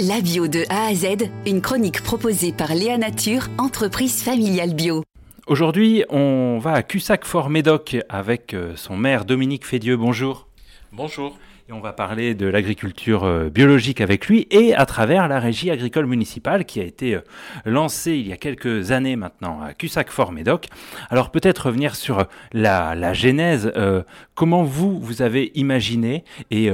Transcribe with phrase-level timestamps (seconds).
[0.00, 5.04] La bio de A à Z, une chronique proposée par Léa Nature, entreprise familiale bio.
[5.46, 9.96] Aujourd'hui, on va à Cussac-Fort-Médoc avec euh, son maire Dominique Fédieux.
[9.96, 10.48] Bonjour.
[10.90, 11.38] Bonjour.
[11.66, 15.70] Et on va parler de l'agriculture euh, biologique avec lui et à travers la régie
[15.70, 17.20] agricole municipale qui a été euh,
[17.64, 20.68] lancée il y a quelques années maintenant à Cussac-Fort-Médoc.
[21.08, 24.02] Alors peut-être revenir sur la, genèse, euh,
[24.34, 26.70] comment vous, vous avez imaginé et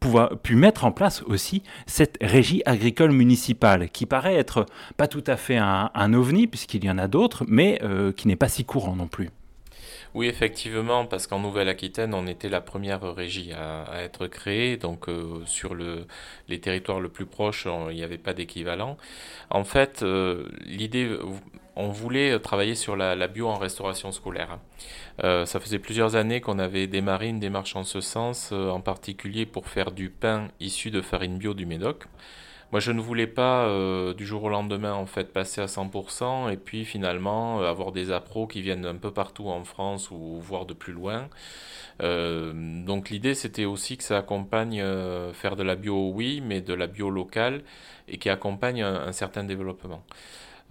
[0.00, 5.24] pouvoir, pu mettre en place aussi cette régie agricole municipale qui paraît être pas tout
[5.28, 7.80] à fait un, ovni puisqu'il y en a d'autres, mais
[8.16, 9.30] qui n'est pas si courant non plus.
[10.14, 15.42] Oui, effectivement, parce qu'en Nouvelle-Aquitaine, on était la première régie à, être créée, donc euh,
[15.44, 16.06] sur le,
[16.48, 18.96] les territoires le plus proches, il n'y avait pas d'équivalent.
[19.50, 21.18] En fait, euh, l'idée,
[21.74, 24.60] on voulait travailler sur la, bio en restauration scolaire.
[25.24, 29.46] Euh, ça faisait plusieurs années qu'on avait démarré une démarche en ce sens, en particulier
[29.46, 32.04] pour faire du pain issu de farine bio du Médoc.
[32.72, 36.50] Moi, je ne voulais pas euh, du jour au lendemain en fait passer à 100%
[36.50, 40.40] et puis finalement euh, avoir des appros qui viennent un peu partout en France ou
[40.40, 41.28] voire de plus loin.
[42.02, 42.52] Euh,
[42.84, 44.82] donc l'idée c'était aussi que ça accompagne
[45.32, 47.62] faire de la bio, oui, mais de la bio locale
[48.08, 50.02] et qui accompagne un certain développement.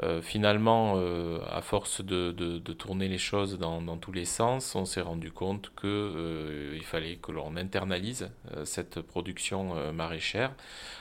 [0.02, 4.86] Euh, finalement, euh, à force de, de- tourner les choses dans, tous les sens, on
[4.86, 8.30] s'est rendu compte que euh, fallait que l'on internalise
[8.66, 10.52] cette production maraîchère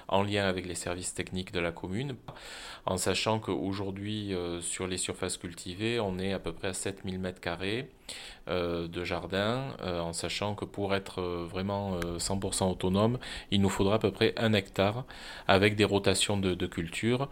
[0.08, 2.14] en lien avec les services techniques de la commune,
[2.86, 7.40] en sachant qu'aujourd'hui, sur les surfaces cultivées, on est à peu près à 7000 mètres
[7.40, 7.88] carrés
[8.48, 13.18] euh, de jardin, en sachant que pour être vraiment euh, 100% autonome,
[13.50, 15.04] il nous faudra à peu près un hectare
[15.48, 17.28] avec des rotations de, de cultures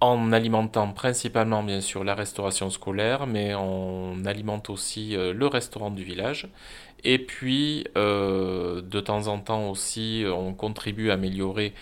[0.00, 5.90] en alimentant principalement bien sûr la restauration scolaire, mais on alimente aussi euh, le restaurant
[5.90, 6.48] du village.
[7.04, 11.74] Et puis euh, de temps en temps aussi, on contribue à améliorer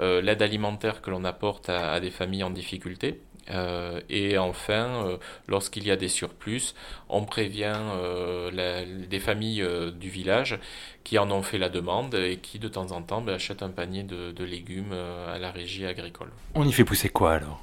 [0.00, 3.20] euh, l'aide alimentaire que l'on apporte à des familles en difficulté.
[3.50, 5.16] Euh, et enfin, euh,
[5.48, 6.74] lorsqu'il y a des surplus,
[7.08, 10.58] on prévient euh, la- des familles euh, du village
[11.04, 13.70] qui en ont fait la demande et qui de temps en temps ben, achètent un
[13.70, 16.30] panier de, de légumes à la régie agricole.
[16.54, 17.60] On y fait pousser quoi alors?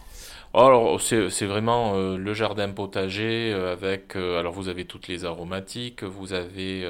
[0.53, 4.15] Alors, c'est vraiment euh, le jardin potager euh, avec.
[4.15, 6.81] euh, alors, vous avez toutes les aromatiques, vous avez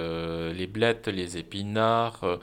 [0.53, 2.39] les blettes, les épinards,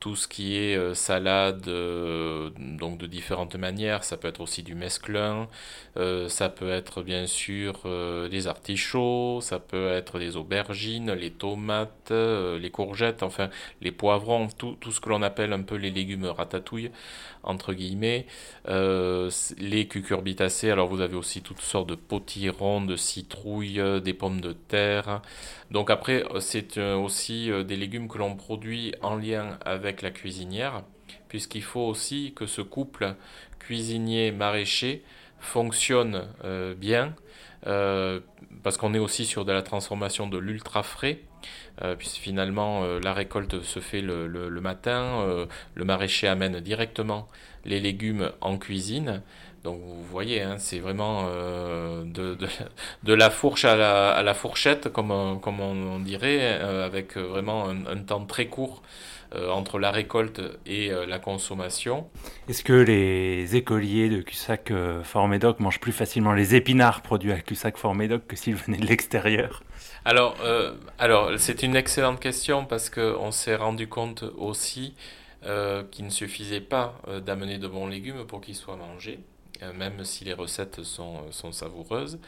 [0.00, 4.04] tout ce qui est euh, salade, euh, donc de différentes manières.
[4.04, 5.48] Ça peut être aussi du mesclun,
[5.96, 7.82] euh, ça peut être bien sûr
[8.30, 13.48] des artichauts, ça peut être des aubergines, les tomates, les courgettes, enfin
[13.80, 16.90] les poivrons, tout, tout ce que l'on appelle un peu les légumes ratatouille,
[17.42, 18.26] entre guillemets.
[18.66, 24.52] Les cucurbitacées, alors vous avez aussi toutes sortes de potirons, de citrouilles, des pommes de
[24.52, 25.22] terre.
[25.70, 30.82] Donc après, c'est aussi des légumes que l'on produit en lien avec la cuisinière,
[31.28, 33.14] puisqu'il faut aussi que ce couple
[33.58, 35.02] cuisinier-maraîcher
[35.38, 37.14] fonctionne euh, bien,
[37.66, 38.20] euh,
[38.62, 41.20] parce qu'on est aussi sur de la transformation de l'ultra frais.
[41.82, 46.26] Euh, puisque finalement euh, la récolte se fait le, le- le matin, euh, le maraîcher
[46.26, 47.28] amène directement
[47.66, 49.22] les légumes en cuisine.
[49.62, 52.46] Donc vous voyez, hein, c'est vraiment euh, de, de,
[53.02, 57.68] de la fourche à la, à la fourchette, comme, on- comme on, dirait, avec vraiment
[57.68, 58.82] un, un temps très court
[59.50, 62.06] entre la récolte et la consommation.
[62.48, 68.36] Est-ce que les écoliers de Cussac-Fort-Médoc mangent plus facilement les épinards produits à Cussac-Fort-Médoc que
[68.36, 69.64] s'ils venaient de l'extérieur?
[70.04, 74.94] Alors, euh, alors c'est une excellente question parce qu'on s'est rendu compte aussi
[75.44, 79.20] euh, qu'il ne suffisait pas euh, d'amener de bons légumes pour qu'ils soient mangés,
[79.62, 82.18] euh, même si les recettes sont, sont savoureuses,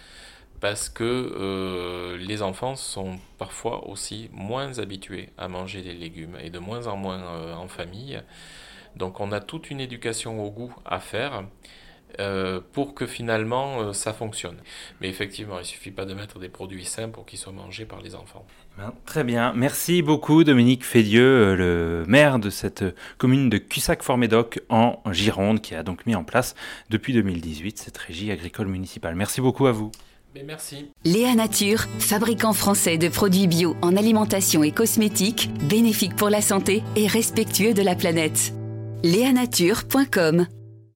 [0.60, 6.58] parce que les enfants sont parfois aussi moins habitués à manger des légumes et de
[6.58, 8.20] moins en moins en famille.
[8.96, 11.44] Donc on a toute une éducation au goût à faire
[12.20, 14.56] euh, pour que finalement euh, ça fonctionne.
[15.00, 18.00] Mais effectivement, il suffit pas de mettre des produits sains pour qu'ils soient mangés par
[18.00, 18.44] les enfants.
[18.76, 22.84] Ben, Très bien, merci beaucoup Dominique Fédieux, euh, le maire de cette
[23.18, 26.54] commune de Cussac-Fort-Médoc en Gironde, qui a donc mis en place
[26.90, 29.14] depuis 2018 cette régie agricole municipale.
[29.14, 29.92] Merci beaucoup à vous.
[30.34, 30.90] Mais merci.
[31.04, 36.82] Léa Nature, fabricant français de produits bio en alimentation et cosmétiques, bénéfiques pour la santé
[36.96, 38.52] et respectueux de la planète.
[39.02, 40.46] Léanature.com